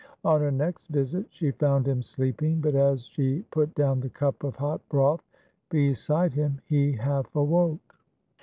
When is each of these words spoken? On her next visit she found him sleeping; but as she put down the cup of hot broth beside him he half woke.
On 0.25 0.41
her 0.41 0.49
next 0.49 0.87
visit 0.87 1.27
she 1.29 1.51
found 1.51 1.87
him 1.87 2.01
sleeping; 2.01 2.59
but 2.59 2.73
as 2.73 3.05
she 3.05 3.45
put 3.51 3.75
down 3.75 3.99
the 3.99 4.09
cup 4.09 4.43
of 4.43 4.55
hot 4.55 4.81
broth 4.89 5.21
beside 5.69 6.33
him 6.33 6.59
he 6.65 6.93
half 6.93 7.27
woke. 7.35 7.97